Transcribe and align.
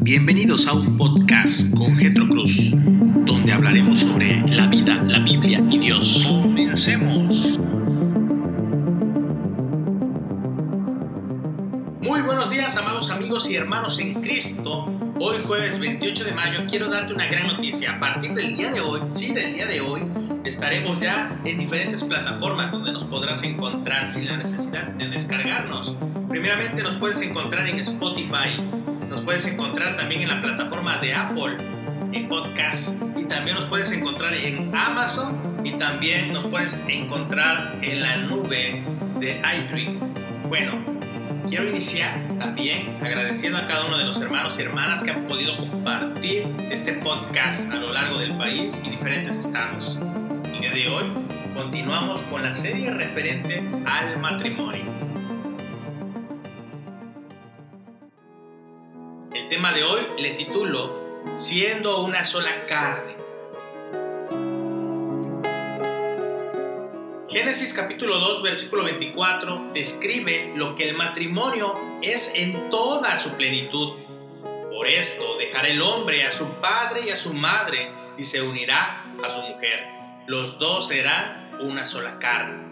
Bienvenidos 0.00 0.66
a 0.66 0.74
un 0.74 0.96
podcast 0.96 1.74
con 1.74 1.96
Getro 1.98 2.28
Cruz, 2.28 2.72
donde 2.72 3.52
hablaremos 3.52 4.00
sobre 4.00 4.40
la 4.48 4.66
vida, 4.68 4.94
la 5.02 5.18
Biblia 5.18 5.62
y 5.68 5.78
Dios. 5.78 6.24
Comencemos. 6.24 7.58
Muy 12.00 12.22
buenos 12.22 12.50
días, 12.50 12.76
amados 12.76 13.10
amigos 13.10 13.50
y 13.50 13.56
hermanos 13.56 13.98
en 13.98 14.14
Cristo. 14.22 14.86
Hoy 15.20 15.38
jueves 15.44 15.78
28 15.78 16.24
de 16.24 16.32
mayo 16.32 16.60
quiero 16.70 16.88
darte 16.88 17.12
una 17.12 17.26
gran 17.26 17.48
noticia. 17.48 17.96
A 17.96 18.00
partir 18.00 18.32
del 18.34 18.56
día 18.56 18.70
de 18.70 18.80
hoy, 18.80 19.00
sí, 19.12 19.32
del 19.32 19.52
día 19.52 19.66
de 19.66 19.80
hoy, 19.80 20.02
estaremos 20.44 21.00
ya 21.00 21.40
en 21.44 21.58
diferentes 21.58 22.04
plataformas 22.04 22.70
donde 22.70 22.92
nos 22.92 23.04
podrás 23.04 23.42
encontrar 23.42 24.06
sin 24.06 24.26
la 24.26 24.36
necesidad 24.36 24.84
de 24.92 25.08
descargarnos. 25.08 25.96
Primeramente 26.28 26.82
nos 26.82 26.96
puedes 26.96 27.20
encontrar 27.20 27.66
en 27.66 27.78
Spotify, 27.80 28.60
nos 29.18 29.24
puedes 29.24 29.46
encontrar 29.46 29.96
también 29.96 30.20
en 30.20 30.28
la 30.28 30.40
plataforma 30.40 30.98
de 30.98 31.12
Apple, 31.12 31.56
en 32.12 32.28
podcast, 32.28 32.94
y 33.16 33.24
también 33.24 33.56
nos 33.56 33.66
puedes 33.66 33.90
encontrar 33.90 34.32
en 34.32 34.72
Amazon 34.72 35.60
y 35.64 35.72
también 35.72 36.32
nos 36.32 36.44
puedes 36.44 36.80
encontrar 36.86 37.80
en 37.82 38.00
la 38.00 38.16
nube 38.18 38.84
de 39.18 39.42
iTrick. 39.56 39.98
Bueno, 40.46 40.84
quiero 41.48 41.68
iniciar 41.68 42.16
también 42.38 42.96
agradeciendo 43.02 43.58
a 43.58 43.66
cada 43.66 43.86
uno 43.86 43.98
de 43.98 44.04
los 44.04 44.20
hermanos 44.20 44.56
y 44.56 44.62
hermanas 44.62 45.02
que 45.02 45.10
han 45.10 45.26
podido 45.26 45.56
compartir 45.56 46.46
este 46.70 46.92
podcast 46.92 47.68
a 47.72 47.74
lo 47.74 47.92
largo 47.92 48.20
del 48.20 48.38
país 48.38 48.80
y 48.84 48.88
diferentes 48.88 49.36
estados. 49.36 49.98
El 50.44 50.60
día 50.60 50.70
de 50.70 50.86
hoy 50.86 51.12
continuamos 51.54 52.22
con 52.22 52.44
la 52.44 52.54
serie 52.54 52.92
referente 52.92 53.64
al 53.84 54.20
matrimonio. 54.20 54.97
El 59.48 59.54
tema 59.54 59.72
de 59.72 59.82
hoy 59.82 60.02
le 60.18 60.32
titulo 60.32 61.22
Siendo 61.34 62.04
una 62.04 62.22
sola 62.22 62.66
carne. 62.66 63.16
Génesis 67.30 67.72
capítulo 67.72 68.18
2 68.18 68.42
versículo 68.42 68.84
24 68.84 69.70
describe 69.72 70.52
lo 70.54 70.74
que 70.74 70.86
el 70.86 70.98
matrimonio 70.98 71.72
es 72.02 72.30
en 72.34 72.68
toda 72.68 73.16
su 73.16 73.30
plenitud. 73.30 73.94
Por 74.70 74.86
esto 74.86 75.38
dejará 75.38 75.68
el 75.68 75.80
hombre 75.80 76.24
a 76.24 76.30
su 76.30 76.46
padre 76.60 77.06
y 77.06 77.08
a 77.08 77.16
su 77.16 77.32
madre 77.32 77.90
y 78.18 78.26
se 78.26 78.42
unirá 78.42 79.14
a 79.24 79.30
su 79.30 79.40
mujer. 79.40 79.82
Los 80.26 80.58
dos 80.58 80.88
serán 80.88 81.52
una 81.62 81.86
sola 81.86 82.18
carne. 82.18 82.67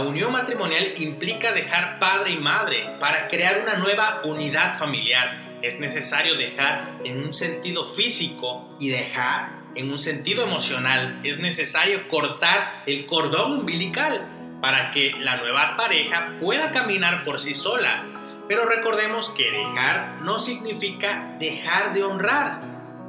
La 0.00 0.06
unión 0.06 0.32
matrimonial 0.32 0.94
implica 0.96 1.52
dejar 1.52 1.98
padre 1.98 2.30
y 2.30 2.38
madre 2.38 2.96
para 2.98 3.28
crear 3.28 3.60
una 3.60 3.74
nueva 3.74 4.22
unidad 4.24 4.78
familiar. 4.78 5.58
Es 5.60 5.78
necesario 5.78 6.36
dejar 6.36 6.94
en 7.04 7.22
un 7.22 7.34
sentido 7.34 7.84
físico 7.84 8.74
y 8.80 8.88
dejar 8.88 9.50
en 9.74 9.92
un 9.92 9.98
sentido 9.98 10.42
emocional. 10.42 11.20
Es 11.22 11.38
necesario 11.38 12.08
cortar 12.08 12.82
el 12.86 13.04
cordón 13.04 13.52
umbilical 13.52 14.26
para 14.62 14.90
que 14.90 15.12
la 15.18 15.36
nueva 15.36 15.76
pareja 15.76 16.38
pueda 16.40 16.70
caminar 16.70 17.22
por 17.22 17.38
sí 17.38 17.52
sola. 17.52 18.06
Pero 18.48 18.64
recordemos 18.64 19.28
que 19.28 19.50
dejar 19.50 20.22
no 20.22 20.38
significa 20.38 21.36
dejar 21.38 21.92
de 21.92 22.04
honrar, 22.04 22.62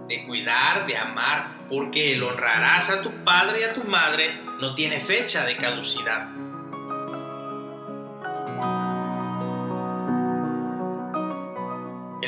de 0.10 0.26
cuidar, 0.28 0.88
de 0.88 0.98
amar, 0.98 1.68
porque 1.70 2.16
el 2.16 2.24
honrarás 2.24 2.90
a 2.90 3.02
tu 3.02 3.24
padre 3.24 3.62
y 3.62 3.64
a 3.64 3.74
tu 3.74 3.86
madre 3.86 4.42
no 4.60 4.76
tiene 4.76 5.00
fecha 5.00 5.46
de 5.46 5.56
caducidad. 5.56 6.51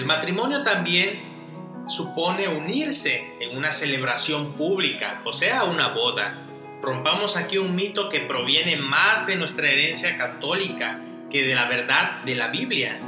El 0.03 0.07
matrimonio 0.09 0.63
también 0.63 1.85
supone 1.87 2.49
unirse 2.49 3.23
en 3.39 3.57
una 3.57 3.71
celebración 3.71 4.51
pública, 4.51 5.21
o 5.23 5.31
sea, 5.31 5.63
una 5.63 5.87
boda. 5.87 6.43
Rompamos 6.81 7.37
aquí 7.37 7.57
un 7.57 7.73
mito 7.73 8.09
que 8.09 8.19
proviene 8.19 8.75
más 8.75 9.25
de 9.25 9.37
nuestra 9.37 9.69
herencia 9.69 10.17
católica 10.17 10.99
que 11.31 11.43
de 11.43 11.55
la 11.55 11.69
verdad 11.69 12.21
de 12.25 12.35
la 12.35 12.49
Biblia. 12.49 12.99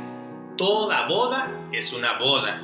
Toda 0.56 1.06
boda 1.06 1.68
es 1.74 1.92
una 1.92 2.18
boda. 2.18 2.62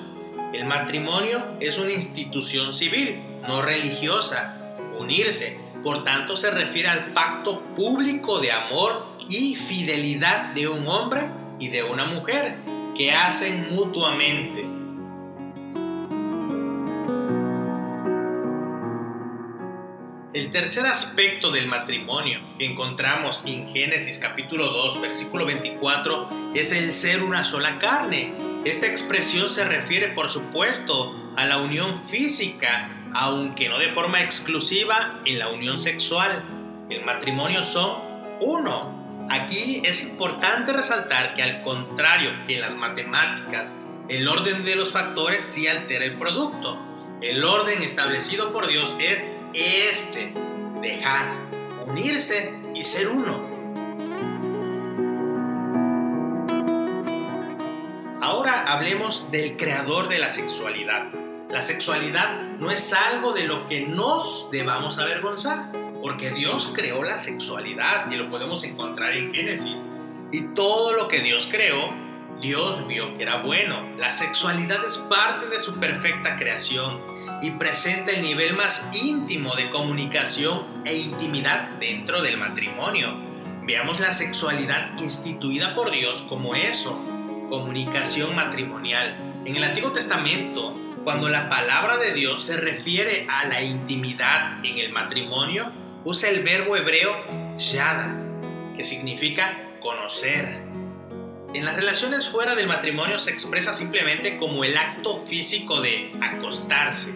El 0.53 0.63
matrimonio 0.63 1.57
es 1.59 1.77
una 1.77 1.91
institución 1.91 2.73
civil, 2.73 3.21
no 3.45 3.61
religiosa. 3.61 4.77
Unirse, 4.97 5.59
por 5.83 6.05
tanto, 6.05 6.37
se 6.37 6.51
refiere 6.51 6.87
al 6.87 7.11
pacto 7.11 7.61
público 7.75 8.39
de 8.39 8.53
amor 8.53 9.07
y 9.27 9.57
fidelidad 9.57 10.53
de 10.53 10.69
un 10.69 10.87
hombre 10.87 11.29
y 11.59 11.67
de 11.67 11.83
una 11.83 12.05
mujer 12.05 12.55
que 12.95 13.11
hacen 13.11 13.69
mutuamente. 13.71 14.65
El 20.33 20.49
tercer 20.49 20.85
aspecto 20.85 21.51
del 21.51 21.67
matrimonio 21.67 22.39
que 22.57 22.65
encontramos 22.65 23.41
en 23.45 23.67
Génesis 23.67 24.17
capítulo 24.17 24.71
2 24.71 25.01
versículo 25.01 25.45
24 25.45 26.29
es 26.55 26.71
el 26.71 26.93
ser 26.93 27.21
una 27.21 27.43
sola 27.43 27.79
carne. 27.79 28.33
Esta 28.63 28.87
expresión 28.87 29.49
se 29.49 29.65
refiere 29.65 30.09
por 30.09 30.29
supuesto 30.29 31.13
a 31.35 31.45
la 31.45 31.57
unión 31.57 32.05
física, 32.05 32.89
aunque 33.13 33.67
no 33.67 33.77
de 33.77 33.89
forma 33.89 34.21
exclusiva 34.21 35.19
en 35.25 35.37
la 35.37 35.49
unión 35.49 35.79
sexual. 35.79 36.43
El 36.89 37.03
matrimonio 37.03 37.61
son 37.61 37.97
uno, 38.39 39.00
Aquí 39.31 39.79
es 39.85 40.03
importante 40.03 40.73
resaltar 40.73 41.33
que 41.33 41.41
al 41.41 41.61
contrario 41.61 42.31
que 42.45 42.55
en 42.55 42.61
las 42.61 42.75
matemáticas, 42.75 43.73
el 44.09 44.27
orden 44.27 44.61
de 44.65 44.75
los 44.75 44.91
factores 44.91 45.45
sí 45.45 45.69
altera 45.69 46.03
el 46.03 46.17
producto. 46.17 46.77
El 47.21 47.45
orden 47.45 47.81
establecido 47.81 48.51
por 48.51 48.67
Dios 48.67 48.97
es 48.99 49.29
este, 49.53 50.33
dejar, 50.81 51.31
unirse 51.87 52.51
y 52.75 52.83
ser 52.83 53.07
uno. 53.07 53.39
Ahora 58.19 58.63
hablemos 58.67 59.31
del 59.31 59.55
creador 59.55 60.09
de 60.09 60.19
la 60.19 60.29
sexualidad. 60.31 61.05
La 61.49 61.61
sexualidad 61.61 62.41
no 62.59 62.69
es 62.69 62.91
algo 62.91 63.31
de 63.31 63.47
lo 63.47 63.65
que 63.67 63.79
nos 63.79 64.49
debamos 64.51 64.99
avergonzar 64.99 65.80
porque 66.01 66.31
Dios 66.31 66.73
creó 66.75 67.03
la 67.03 67.19
sexualidad 67.19 68.11
y 68.11 68.15
lo 68.15 68.29
podemos 68.29 68.63
encontrar 68.63 69.13
en 69.13 69.33
Génesis. 69.33 69.87
Y 70.31 70.53
todo 70.55 70.93
lo 70.93 71.07
que 71.07 71.19
Dios 71.19 71.47
creó, 71.51 71.93
Dios 72.41 72.87
vio 72.87 73.15
que 73.15 73.23
era 73.23 73.37
bueno. 73.37 73.95
La 73.97 74.11
sexualidad 74.11 74.83
es 74.85 74.97
parte 74.97 75.47
de 75.47 75.59
su 75.59 75.79
perfecta 75.79 76.37
creación 76.37 76.99
y 77.41 77.51
presenta 77.51 78.11
el 78.11 78.21
nivel 78.21 78.55
más 78.55 78.87
íntimo 78.93 79.55
de 79.55 79.69
comunicación 79.69 80.81
e 80.85 80.95
intimidad 80.95 81.69
dentro 81.79 82.21
del 82.21 82.37
matrimonio. 82.37 83.13
Veamos 83.63 83.99
la 83.99 84.11
sexualidad 84.11 84.97
instituida 84.97 85.75
por 85.75 85.91
Dios 85.91 86.23
como 86.23 86.55
eso, 86.55 86.99
comunicación 87.49 88.35
matrimonial. 88.35 89.17
En 89.45 89.55
el 89.55 89.63
Antiguo 89.63 89.91
Testamento, 89.91 90.73
cuando 91.03 91.29
la 91.29 91.49
palabra 91.49 91.97
de 91.97 92.13
Dios 92.13 92.43
se 92.43 92.57
refiere 92.57 93.25
a 93.27 93.45
la 93.45 93.61
intimidad 93.61 94.63
en 94.63 94.77
el 94.77 94.91
matrimonio, 94.91 95.71
usa 96.03 96.29
el 96.29 96.43
verbo 96.43 96.75
hebreo 96.75 97.15
yada, 97.57 98.15
que 98.75 98.83
significa 98.83 99.57
conocer. 99.79 100.61
En 101.53 101.65
las 101.65 101.75
relaciones 101.75 102.29
fuera 102.29 102.55
del 102.55 102.67
matrimonio 102.67 103.19
se 103.19 103.31
expresa 103.31 103.73
simplemente 103.73 104.37
como 104.37 104.63
el 104.63 104.77
acto 104.77 105.17
físico 105.17 105.81
de 105.81 106.11
acostarse. 106.21 107.13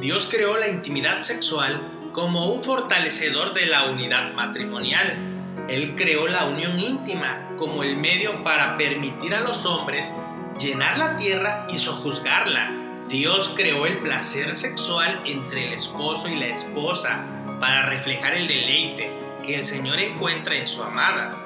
Dios 0.00 0.28
creó 0.30 0.56
la 0.56 0.68
intimidad 0.68 1.22
sexual 1.22 1.80
como 2.12 2.52
un 2.52 2.62
fortalecedor 2.62 3.54
de 3.54 3.66
la 3.66 3.86
unidad 3.86 4.32
matrimonial. 4.34 5.16
Él 5.68 5.94
creó 5.96 6.28
la 6.28 6.46
unión 6.46 6.78
íntima 6.78 7.54
como 7.58 7.82
el 7.82 7.96
medio 7.96 8.42
para 8.42 8.76
permitir 8.76 9.34
a 9.34 9.40
los 9.40 9.66
hombres 9.66 10.14
llenar 10.58 10.98
la 10.98 11.16
tierra 11.16 11.66
y 11.68 11.78
sojuzgarla. 11.78 12.70
Dios 13.08 13.52
creó 13.56 13.86
el 13.86 13.98
placer 13.98 14.54
sexual 14.54 15.20
entre 15.24 15.68
el 15.68 15.72
esposo 15.72 16.28
y 16.28 16.36
la 16.36 16.46
esposa 16.46 17.24
para 17.60 17.86
reflejar 17.86 18.34
el 18.34 18.48
deleite 18.48 19.10
que 19.44 19.54
el 19.54 19.64
Señor 19.64 19.98
encuentra 19.98 20.56
en 20.56 20.66
su 20.66 20.82
amada, 20.82 21.38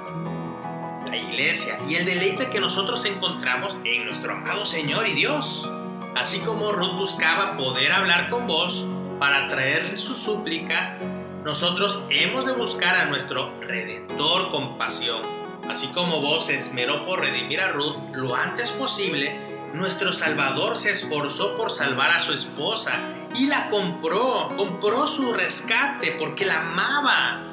la 1.07 1.17
iglesia, 1.17 1.79
y 1.89 1.95
el 1.95 2.05
deleite 2.05 2.49
que 2.51 2.61
nosotros 2.61 3.05
encontramos 3.05 3.79
en 3.85 4.07
nuestro 4.07 4.33
amado 4.33 4.67
Señor 4.67 5.07
y 5.07 5.15
Dios. 5.15 5.71
Así 6.17 6.41
como 6.41 6.73
Ruth 6.73 6.97
buscaba 6.97 7.57
poder 7.57 7.93
hablar 7.93 8.29
con 8.29 8.47
vos 8.47 8.89
para 9.19 9.49
traerle 9.49 9.97
su 9.97 10.15
súplica, 10.15 10.99
nosotros 11.45 12.03
hemos 12.11 12.45
de 12.45 12.53
buscar 12.53 12.97
a 12.97 13.05
nuestro 13.05 13.53
Redentor 13.61 14.51
con 14.51 14.79
pasión 14.79 15.42
así 15.69 15.89
como 15.89 16.21
vos 16.21 16.47
se 16.47 16.57
esmeró 16.57 17.05
por 17.05 17.21
redimir 17.21 17.61
a 17.61 17.69
Ruth 17.69 17.97
lo 18.13 18.35
antes 18.35 18.71
posible, 18.71 19.53
nuestro 19.73 20.13
Salvador 20.13 20.77
se 20.77 20.93
esforzó 20.93 21.57
por 21.57 21.71
salvar 21.71 22.11
a 22.11 22.21
su 22.21 22.35
esposa 22.35 22.93
y 23.35 23.47
la 23.47 23.69
compró, 23.69 24.49
compró 24.57 25.07
su 25.07 25.33
rescate 25.33 26.13
porque 26.19 26.45
la 26.45 26.59
amaba. 26.59 27.51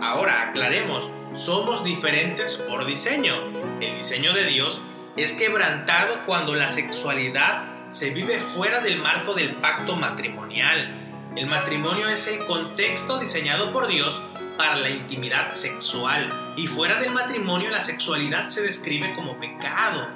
Ahora, 0.00 0.42
aclaremos, 0.42 1.10
somos 1.32 1.82
diferentes 1.82 2.56
por 2.56 2.86
diseño. 2.86 3.34
El 3.80 3.96
diseño 3.96 4.32
de 4.32 4.44
Dios 4.44 4.80
es 5.16 5.32
quebrantado 5.32 6.24
cuando 6.26 6.54
la 6.54 6.68
sexualidad 6.68 7.64
se 7.90 8.10
vive 8.10 8.38
fuera 8.38 8.80
del 8.80 8.98
marco 8.98 9.34
del 9.34 9.56
pacto 9.56 9.96
matrimonial. 9.96 10.97
El 11.38 11.46
matrimonio 11.46 12.08
es 12.08 12.26
el 12.26 12.40
contexto 12.46 13.20
diseñado 13.20 13.70
por 13.70 13.86
Dios 13.86 14.20
para 14.56 14.74
la 14.74 14.90
intimidad 14.90 15.54
sexual 15.54 16.30
y 16.56 16.66
fuera 16.66 16.96
del 16.96 17.12
matrimonio 17.12 17.70
la 17.70 17.80
sexualidad 17.80 18.48
se 18.48 18.60
describe 18.60 19.14
como 19.14 19.38
pecado. 19.38 20.08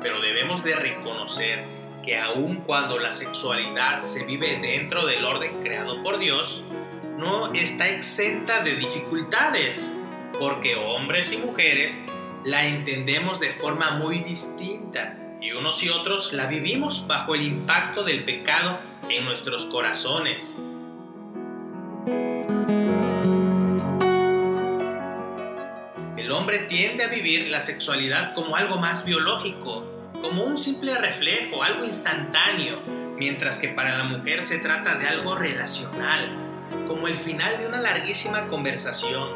Pero 0.00 0.22
debemos 0.22 0.64
de 0.64 0.74
reconocer 0.74 1.66
que 2.02 2.18
aun 2.18 2.62
cuando 2.62 2.98
la 2.98 3.12
sexualidad 3.12 4.04
se 4.04 4.24
vive 4.24 4.58
dentro 4.62 5.04
del 5.04 5.26
orden 5.26 5.60
creado 5.60 6.02
por 6.02 6.18
Dios, 6.18 6.64
no 7.18 7.52
está 7.52 7.86
exenta 7.88 8.60
de 8.60 8.76
dificultades, 8.76 9.92
porque 10.40 10.76
hombres 10.76 11.30
y 11.30 11.36
mujeres 11.36 12.00
la 12.42 12.64
entendemos 12.64 13.38
de 13.38 13.52
forma 13.52 13.90
muy 13.90 14.20
distinta 14.20 15.18
y 15.44 15.52
unos 15.52 15.82
y 15.82 15.90
otros 15.90 16.32
la 16.32 16.46
vivimos 16.46 17.06
bajo 17.06 17.34
el 17.34 17.42
impacto 17.42 18.02
del 18.02 18.24
pecado 18.24 18.80
en 19.10 19.26
nuestros 19.26 19.66
corazones. 19.66 20.56
El 26.16 26.32
hombre 26.32 26.60
tiende 26.60 27.04
a 27.04 27.08
vivir 27.08 27.48
la 27.48 27.60
sexualidad 27.60 28.34
como 28.34 28.56
algo 28.56 28.78
más 28.78 29.04
biológico, 29.04 29.84
como 30.22 30.44
un 30.44 30.58
simple 30.58 30.96
reflejo, 30.96 31.62
algo 31.62 31.84
instantáneo, 31.84 32.80
mientras 33.18 33.58
que 33.58 33.68
para 33.68 33.98
la 33.98 34.04
mujer 34.04 34.42
se 34.42 34.58
trata 34.58 34.94
de 34.94 35.06
algo 35.06 35.34
relacional, 35.34 36.30
como 36.88 37.06
el 37.06 37.18
final 37.18 37.58
de 37.58 37.66
una 37.66 37.82
larguísima 37.82 38.48
conversación. 38.48 39.28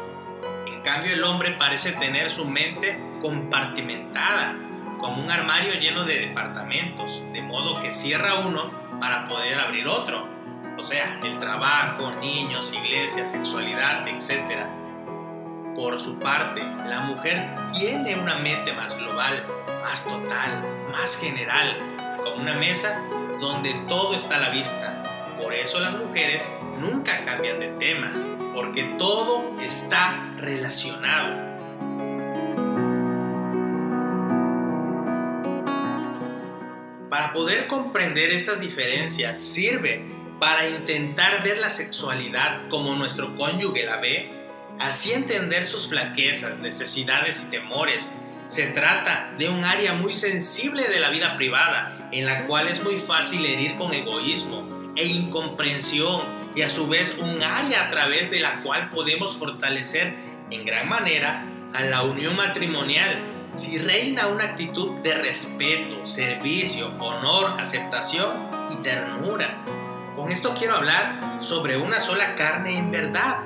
En 0.65 0.81
cambio 0.81 1.13
el 1.13 1.23
hombre 1.23 1.51
parece 1.51 1.91
tener 1.91 2.31
su 2.31 2.45
mente 2.45 2.99
compartimentada, 3.21 4.55
como 4.99 5.23
un 5.23 5.31
armario 5.31 5.73
lleno 5.75 6.05
de 6.05 6.19
departamentos, 6.19 7.21
de 7.33 7.41
modo 7.41 7.81
que 7.81 7.91
cierra 7.91 8.35
uno 8.35 8.71
para 8.99 9.27
poder 9.27 9.59
abrir 9.59 9.87
otro. 9.87 10.27
O 10.77 10.83
sea, 10.83 11.19
el 11.23 11.39
trabajo, 11.39 12.11
niños, 12.21 12.73
iglesia, 12.73 13.25
sexualidad, 13.25 14.07
etc. 14.07 14.65
Por 15.75 15.97
su 15.97 16.19
parte, 16.19 16.61
la 16.85 17.01
mujer 17.01 17.49
tiene 17.73 18.15
una 18.15 18.37
mente 18.37 18.73
más 18.73 18.95
global, 18.95 19.45
más 19.81 20.05
total, 20.05 20.63
más 20.91 21.17
general, 21.17 21.77
como 22.23 22.37
una 22.37 22.53
mesa 22.55 23.01
donde 23.39 23.73
todo 23.87 24.15
está 24.15 24.35
a 24.35 24.39
la 24.39 24.49
vista. 24.49 25.03
Por 25.41 25.53
eso 25.53 25.79
las 25.79 25.93
mujeres 25.93 26.55
nunca 26.79 27.23
cambian 27.23 27.59
de 27.59 27.69
tema, 27.79 28.11
porque 28.53 28.83
todo 28.97 29.55
está 29.61 30.15
relacionado. 30.37 31.48
Poder 37.33 37.67
comprender 37.67 38.31
estas 38.31 38.59
diferencias 38.59 39.39
sirve 39.39 40.01
para 40.39 40.67
intentar 40.67 41.43
ver 41.43 41.59
la 41.59 41.69
sexualidad 41.69 42.67
como 42.69 42.95
nuestro 42.95 43.35
cónyuge 43.35 43.85
la 43.85 43.97
ve, 43.97 44.31
así 44.79 45.11
entender 45.11 45.67
sus 45.67 45.87
flaquezas, 45.87 46.57
necesidades 46.59 47.43
y 47.43 47.51
temores. 47.51 48.11
Se 48.47 48.67
trata 48.67 49.31
de 49.37 49.47
un 49.47 49.63
área 49.63 49.93
muy 49.93 50.13
sensible 50.13 50.87
de 50.87 50.99
la 50.99 51.11
vida 51.11 51.37
privada, 51.37 52.09
en 52.11 52.25
la 52.25 52.47
cual 52.47 52.67
es 52.67 52.83
muy 52.83 52.97
fácil 52.97 53.45
herir 53.45 53.77
con 53.77 53.93
egoísmo 53.93 54.91
e 54.95 55.05
incomprensión, 55.05 56.21
y 56.55 56.63
a 56.63 56.69
su 56.69 56.87
vez 56.87 57.15
un 57.19 57.43
área 57.43 57.85
a 57.85 57.89
través 57.89 58.31
de 58.31 58.39
la 58.39 58.63
cual 58.63 58.89
podemos 58.89 59.37
fortalecer 59.37 60.13
en 60.49 60.65
gran 60.65 60.89
manera 60.89 61.45
a 61.73 61.83
la 61.83 62.01
unión 62.01 62.35
matrimonial 62.35 63.19
si 63.53 63.77
reina 63.77 64.27
una 64.27 64.45
actitud 64.45 64.99
de 65.01 65.15
respeto, 65.15 66.05
servicio, 66.05 66.91
honor, 66.99 67.59
aceptación 67.59 68.49
y 68.71 68.75
ternura. 68.77 69.63
Con 70.15 70.29
esto 70.31 70.53
quiero 70.57 70.75
hablar 70.75 71.19
sobre 71.41 71.77
una 71.77 71.99
sola 71.99 72.35
carne 72.35 72.77
en 72.77 72.91
verdad. 72.91 73.39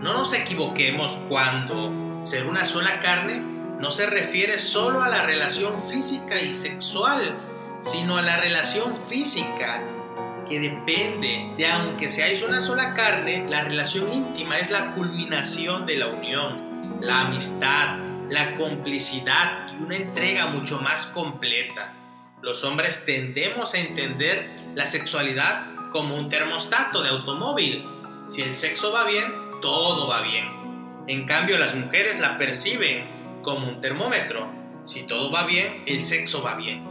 No 0.00 0.14
nos 0.14 0.32
equivoquemos 0.32 1.22
cuando 1.28 2.24
ser 2.24 2.46
una 2.46 2.64
sola 2.64 3.00
carne 3.00 3.40
no 3.80 3.90
se 3.90 4.06
refiere 4.06 4.58
solo 4.58 5.02
a 5.02 5.08
la 5.08 5.22
relación 5.22 5.82
física 5.82 6.40
y 6.40 6.54
sexual, 6.54 7.36
sino 7.82 8.16
a 8.16 8.22
la 8.22 8.38
relación 8.38 8.96
física 9.08 9.82
que 10.48 10.60
depende 10.60 11.52
de 11.56 11.66
aunque 11.66 12.08
seáis 12.08 12.42
una 12.42 12.60
sola 12.60 12.94
carne, 12.94 13.46
la 13.48 13.62
relación 13.62 14.12
íntima 14.12 14.58
es 14.58 14.70
la 14.70 14.92
culminación 14.94 15.86
de 15.86 15.96
la 15.98 16.06
unión, 16.06 17.00
la 17.00 17.22
amistad, 17.22 17.98
la 18.30 18.56
complicidad 18.56 19.68
y 19.72 19.82
una 19.82 19.96
entrega 19.96 20.46
mucho 20.46 20.80
más 20.80 21.06
completa. 21.06 21.92
Los 22.42 22.64
hombres 22.64 23.04
tendemos 23.04 23.74
a 23.74 23.78
entender 23.78 24.50
la 24.74 24.86
sexualidad 24.86 25.66
como 25.92 26.16
un 26.16 26.28
termostato 26.28 27.02
de 27.02 27.10
automóvil. 27.10 27.86
Si 28.26 28.42
el 28.42 28.54
sexo 28.54 28.92
va 28.92 29.04
bien, 29.04 29.32
todo 29.62 30.08
va 30.08 30.22
bien. 30.22 30.44
En 31.06 31.26
cambio, 31.26 31.56
las 31.56 31.74
mujeres 31.74 32.18
la 32.18 32.36
perciben 32.36 33.40
como 33.42 33.68
un 33.68 33.80
termómetro. 33.80 34.48
Si 34.84 35.04
todo 35.04 35.30
va 35.30 35.44
bien, 35.44 35.84
el 35.86 36.02
sexo 36.02 36.42
va 36.42 36.54
bien. 36.54 36.84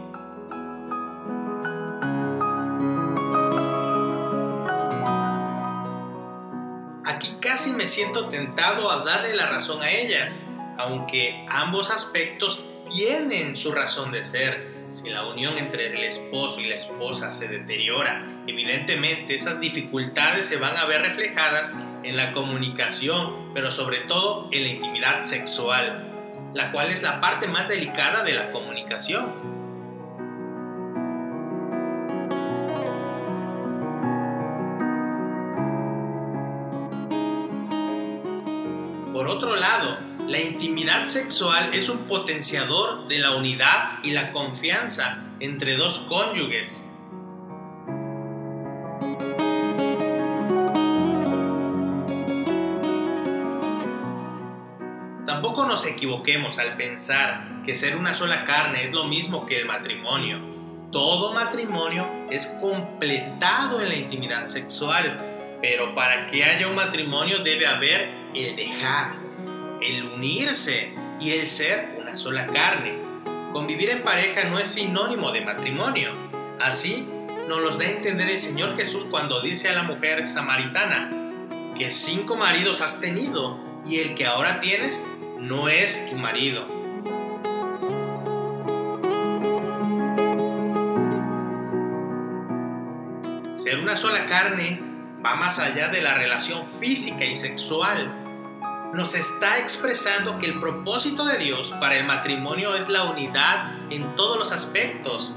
Aquí 7.06 7.36
casi 7.42 7.72
me 7.72 7.88
siento 7.88 8.28
tentado 8.28 8.90
a 8.90 9.04
darle 9.04 9.36
la 9.36 9.48
razón 9.48 9.82
a 9.82 9.92
ellas 9.92 10.46
aunque 10.78 11.46
ambos 11.50 11.92
aspectos 11.92 12.68
tienen 12.90 13.58
su 13.58 13.72
razón 13.72 14.12
de 14.12 14.24
ser. 14.24 14.76
Si 14.92 15.10
la 15.10 15.26
unión 15.26 15.58
entre 15.58 15.88
el 15.88 16.04
esposo 16.04 16.62
y 16.62 16.68
la 16.68 16.76
esposa 16.76 17.34
se 17.34 17.48
deteriora, 17.48 18.44
evidentemente 18.48 19.36
esas 19.36 19.60
dificultades 19.60 20.46
se 20.46 20.56
van 20.56 20.78
a 20.78 20.86
ver 20.86 21.02
reflejadas 21.02 21.74
en 22.04 22.16
la 22.16 22.32
comunicación, 22.32 23.52
pero 23.54 23.72
sobre 23.72 24.02
todo 24.02 24.48
en 24.52 24.64
la 24.64 24.70
intimidad 24.70 25.24
sexual, 25.24 26.12
la 26.54 26.72
cual 26.72 26.92
es 26.92 27.04
la 27.04 27.20
parte 27.20 27.48
más 27.48 27.68
delicada 27.68 28.24
de 28.24 28.34
la 28.34 28.52
comunicación. 28.52 29.56
Por 39.12 39.28
otro 39.28 39.56
lado, 39.56 39.98
la 40.28 40.40
intimidad 40.40 41.08
sexual 41.08 41.70
es 41.74 41.88
un 41.88 42.00
potenciador 42.08 43.08
de 43.08 43.20
la 43.20 43.36
unidad 43.36 44.00
y 44.04 44.12
la 44.12 44.32
confianza 44.32 45.24
entre 45.40 45.76
dos 45.76 46.00
cónyuges. 46.00 46.90
Tampoco 55.26 55.66
nos 55.68 55.86
equivoquemos 55.86 56.58
al 56.58 56.76
pensar 56.76 57.62
que 57.64 57.76
ser 57.76 57.96
una 57.96 58.14
sola 58.14 58.46
carne 58.46 58.84
es 58.84 58.94
lo 58.94 59.06
mismo 59.06 59.46
que 59.46 59.60
el 59.60 59.66
matrimonio. 59.66 60.40
Todo 60.92 61.34
matrimonio 61.34 62.10
es 62.32 62.48
completado 62.60 63.82
en 63.82 63.90
la 63.90 63.96
intimidad 63.96 64.48
sexual, 64.48 65.60
pero 65.62 65.94
para 65.94 66.26
que 66.28 66.44
haya 66.44 66.68
un 66.68 66.76
matrimonio 66.76 67.40
debe 67.44 67.68
haber 67.68 68.10
el 68.34 68.56
dejar, 68.56 69.25
el 69.86 70.04
unirse 70.04 70.90
y 71.20 71.32
el 71.32 71.48
ser 71.48 71.98
una 72.02 72.18
sola 72.18 72.48
carne. 72.48 72.96
Convivir 73.54 73.90
en 73.90 74.04
pareja 74.04 74.46
no 74.46 74.58
es 74.58 74.70
sinónimo 74.70 75.32
de 75.32 75.42
matrimonio. 75.42 76.12
Así 76.60 77.08
nos 77.48 77.60
los 77.62 77.78
da 77.78 77.86
a 77.86 77.90
entender 77.90 78.30
el 78.30 78.40
Señor 78.40 78.76
Jesús 78.76 79.06
cuando 79.06 79.42
dice 79.42 79.70
a 79.70 79.74
la 79.74 79.84
mujer 79.84 80.28
samaritana 80.28 81.10
que 81.78 81.92
cinco 81.92 82.36
maridos 82.36 82.82
has 82.82 83.00
tenido 83.00 83.60
y 83.86 84.00
el 84.00 84.16
que 84.16 84.26
ahora 84.26 84.60
tienes 84.60 85.08
no 85.40 85.70
es 85.70 86.10
tu 86.10 86.16
marido. 86.16 86.66
Ser 93.56 93.80
una 93.80 93.96
sola 93.98 94.26
carne 94.26 94.80
va 95.24 95.36
más 95.36 95.60
allá 95.60 95.90
de 95.90 96.02
la 96.02 96.16
relación 96.16 96.66
física 96.66 97.26
y 97.26 97.36
sexual 97.36 98.25
nos 98.96 99.14
está 99.14 99.60
expresando 99.60 100.40
que 100.40 100.46
el 100.46 100.60
propósito 100.62 101.26
de 101.26 101.38
Dios 101.38 101.72
para 101.82 101.98
el 101.98 102.06
matrimonio 102.06 102.76
es 102.76 102.88
la 102.88 103.04
unidad 103.04 103.92
en 103.92 104.16
todos 104.16 104.38
los 104.38 104.54
aspectos. 104.54 105.34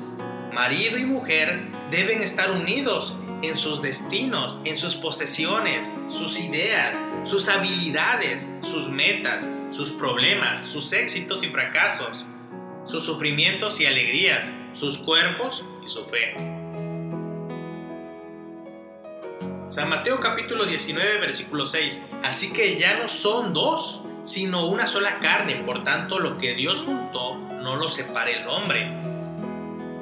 Marido 0.52 0.96
y 0.96 1.04
mujer 1.04 1.66
deben 1.90 2.22
estar 2.22 2.52
unidos 2.52 3.16
en 3.42 3.56
sus 3.56 3.82
destinos, 3.82 4.60
en 4.64 4.78
sus 4.78 4.94
posesiones, 4.94 5.92
sus 6.08 6.38
ideas, 6.38 7.02
sus 7.24 7.48
habilidades, 7.48 8.48
sus 8.62 8.88
metas, 8.88 9.50
sus 9.70 9.90
problemas, 9.90 10.60
sus 10.60 10.92
éxitos 10.92 11.42
y 11.42 11.48
fracasos. 11.48 12.26
sus 12.86 13.04
sufrimientos 13.04 13.80
y 13.80 13.86
alegrías, 13.86 14.50
sus 14.72 14.96
cuerpos 14.96 15.62
y 15.84 15.90
su 15.90 16.06
fe. 16.06 16.57
San 19.78 19.90
Mateo 19.90 20.18
capítulo 20.18 20.66
19 20.66 21.18
versículo 21.18 21.64
6. 21.64 22.02
Así 22.24 22.52
que 22.52 22.76
ya 22.76 22.98
no 22.98 23.06
son 23.06 23.52
dos, 23.52 24.02
sino 24.24 24.66
una 24.66 24.88
sola 24.88 25.20
carne. 25.20 25.54
Por 25.64 25.84
tanto, 25.84 26.18
lo 26.18 26.36
que 26.36 26.56
Dios 26.56 26.82
juntó, 26.82 27.36
no 27.36 27.76
lo 27.76 27.88
separe 27.88 28.40
el 28.40 28.48
hombre. 28.48 28.90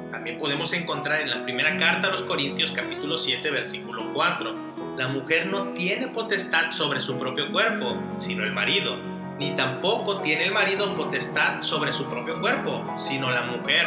También 0.09 0.39
podemos 0.39 0.73
encontrar 0.73 1.21
en 1.21 1.29
la 1.29 1.43
primera 1.43 1.77
carta 1.77 2.07
a 2.07 2.11
los 2.11 2.23
Corintios 2.23 2.71
capítulo 2.71 3.19
7 3.19 3.51
versículo 3.51 4.03
4. 4.15 4.51
La 4.97 5.09
mujer 5.09 5.45
no 5.45 5.65
tiene 5.73 6.07
potestad 6.07 6.71
sobre 6.71 6.99
su 7.03 7.19
propio 7.19 7.51
cuerpo, 7.51 8.01
sino 8.17 8.45
el 8.45 8.53
marido. 8.53 8.97
Ni 9.37 9.55
tampoco 9.55 10.21
tiene 10.21 10.45
el 10.45 10.53
marido 10.53 10.95
potestad 10.95 11.61
sobre 11.61 11.91
su 11.91 12.05
propio 12.07 12.41
cuerpo, 12.41 12.95
sino 12.97 13.29
la 13.29 13.43
mujer. 13.43 13.85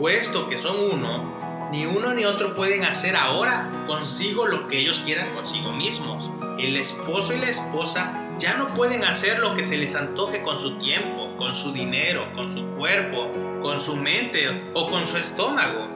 Puesto 0.00 0.48
que 0.48 0.56
son 0.56 0.80
uno, 0.80 1.68
ni 1.70 1.84
uno 1.84 2.14
ni 2.14 2.24
otro 2.24 2.54
pueden 2.54 2.84
hacer 2.84 3.14
ahora 3.14 3.70
consigo 3.86 4.46
lo 4.46 4.66
que 4.66 4.78
ellos 4.78 5.02
quieran 5.04 5.34
consigo 5.34 5.72
mismos. 5.72 6.30
El 6.58 6.78
esposo 6.78 7.34
y 7.34 7.38
la 7.38 7.50
esposa 7.50 8.26
ya 8.38 8.54
no 8.54 8.68
pueden 8.68 9.04
hacer 9.04 9.40
lo 9.40 9.54
que 9.54 9.62
se 9.62 9.76
les 9.76 9.94
antoje 9.94 10.42
con 10.42 10.58
su 10.58 10.78
tiempo, 10.78 11.36
con 11.36 11.54
su 11.54 11.70
dinero, 11.72 12.32
con 12.34 12.48
su 12.48 12.64
cuerpo, 12.76 13.30
con 13.60 13.78
su 13.78 13.94
mente 13.94 14.70
o 14.72 14.88
con 14.88 15.06
su 15.06 15.18
estómago, 15.18 15.88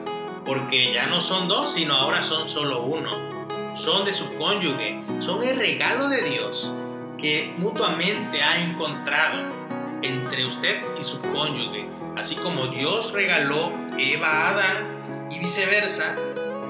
porque 0.45 0.93
ya 0.93 1.07
no 1.07 1.19
son 1.19 1.47
dos, 1.47 1.73
sino 1.73 1.95
ahora 1.95 2.21
son 2.21 2.45
solo 2.45 2.83
uno. 2.83 3.09
Son 3.75 4.05
de 4.05 4.13
su 4.13 4.35
cónyuge, 4.35 5.03
son 5.19 5.41
el 5.41 5.57
regalo 5.57 6.09
de 6.09 6.21
Dios 6.21 6.75
que 7.17 7.55
mutuamente 7.57 8.43
ha 8.43 8.59
encontrado 8.59 9.39
entre 10.05 10.45
usted 10.45 10.81
y 10.99 11.03
su 11.03 11.19
cónyuge, 11.19 11.89
así 12.15 12.35
como 12.35 12.67
Dios 12.67 13.11
regaló 13.11 13.73
Eva 13.97 14.27
a 14.27 14.49
Adán 14.49 15.27
y 15.31 15.39
viceversa, 15.39 16.15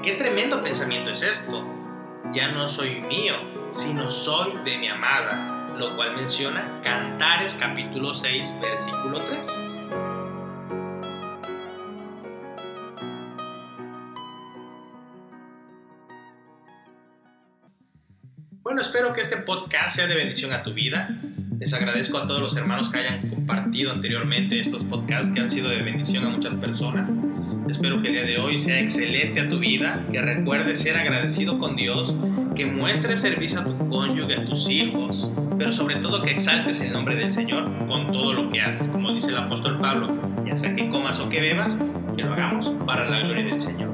qué 0.02 0.12
tremendo 0.12 0.62
pensamiento 0.62 1.10
es 1.10 1.22
esto. 1.22 1.64
Ya 2.32 2.48
no 2.48 2.68
soy 2.68 3.00
mío, 3.02 3.34
sino 3.72 4.10
soy 4.10 4.54
de 4.64 4.78
mi 4.78 4.88
amada, 4.88 5.74
lo 5.78 5.94
cual 5.96 6.16
menciona 6.16 6.80
Cantares 6.82 7.54
capítulo 7.54 8.14
6, 8.14 8.54
versículo 8.60 9.18
3. 9.18 9.76
Bueno, 18.62 18.80
espero 18.80 19.12
que 19.12 19.20
este 19.20 19.36
podcast 19.36 19.96
sea 19.96 20.06
de 20.06 20.16
bendición 20.16 20.52
a 20.52 20.62
tu 20.62 20.72
vida. 20.72 21.08
Les 21.58 21.72
agradezco 21.72 22.18
a 22.18 22.26
todos 22.26 22.40
los 22.40 22.56
hermanos 22.56 22.90
que 22.90 22.98
hayan 22.98 23.30
compartido 23.30 23.90
anteriormente 23.90 24.60
estos 24.60 24.84
podcasts 24.84 25.32
que 25.32 25.40
han 25.40 25.48
sido 25.48 25.70
de 25.70 25.80
bendición 25.80 26.24
a 26.26 26.28
muchas 26.28 26.54
personas. 26.54 27.18
Espero 27.66 28.02
que 28.02 28.08
el 28.08 28.14
día 28.14 28.24
de 28.24 28.38
hoy 28.38 28.58
sea 28.58 28.78
excelente 28.78 29.40
a 29.40 29.48
tu 29.48 29.58
vida, 29.58 30.04
que 30.12 30.20
recuerdes 30.20 30.80
ser 30.80 30.96
agradecido 30.96 31.58
con 31.58 31.74
Dios, 31.74 32.14
que 32.54 32.66
muestres 32.66 33.20
servicio 33.20 33.60
a 33.60 33.64
tu 33.64 33.88
cónyuge, 33.88 34.34
a 34.34 34.44
tus 34.44 34.68
hijos, 34.68 35.32
pero 35.56 35.72
sobre 35.72 35.96
todo 35.96 36.22
que 36.22 36.32
exaltes 36.32 36.80
el 36.82 36.92
nombre 36.92 37.16
del 37.16 37.30
Señor 37.30 37.70
con 37.88 38.12
todo 38.12 38.34
lo 38.34 38.50
que 38.50 38.60
haces. 38.60 38.86
Como 38.88 39.10
dice 39.12 39.30
el 39.30 39.38
apóstol 39.38 39.78
Pablo, 39.80 40.14
ya 40.44 40.56
sea 40.56 40.74
que 40.74 40.90
comas 40.90 41.18
o 41.20 41.28
que 41.30 41.40
bebas, 41.40 41.78
que 42.16 42.22
lo 42.22 42.34
hagamos 42.34 42.74
para 42.86 43.08
la 43.08 43.20
gloria 43.20 43.44
del 43.44 43.60
Señor. 43.62 43.90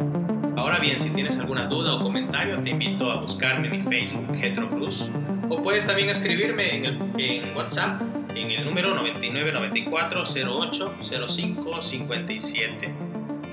Ahora 0.57 0.81
bien, 0.81 0.99
si 0.99 1.11
tienes 1.11 1.39
alguna 1.39 1.67
duda 1.67 1.95
o 1.95 2.03
comentario, 2.03 2.59
te 2.59 2.71
invito 2.71 3.11
a 3.11 3.21
buscarme 3.21 3.69
en 3.69 3.73
mi 3.77 3.81
Facebook, 3.81 4.37
Getro 4.37 4.69
Cruz, 4.69 5.09
o 5.53 5.63
puedes 5.63 5.87
también 5.87 6.09
escribirme 6.09 6.77
en, 6.77 6.85
el, 7.19 7.53
WhatsApp 7.55 8.01
en 8.35 8.51
el 8.51 8.65
número 8.65 8.95
9994 8.95 10.25
08 10.49 10.95
05 11.29 11.83
57. 11.83 12.95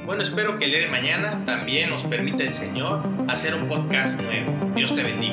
Bueno, 0.05 0.23
espero 0.23 0.57
que 0.57 0.65
el 0.65 0.71
día 0.71 0.79
de 0.79 0.87
mañana 0.87 1.43
también 1.45 1.89
nos 1.89 2.05
permita 2.05 2.43
el 2.43 2.53
Señor 2.53 3.03
hacer 3.27 3.53
un 3.53 3.67
podcast 3.67 4.21
nuevo. 4.21 4.71
Dios 4.75 4.95
te 4.95 5.03
bendiga. 5.03 5.28